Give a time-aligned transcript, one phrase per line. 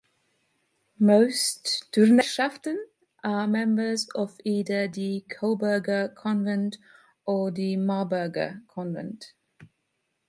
[0.97, 2.75] Most Turnerschaften
[3.23, 6.79] are members of either the Coburger Convent
[7.23, 9.33] or the Marburger Convent.